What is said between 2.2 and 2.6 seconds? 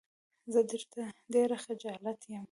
يم.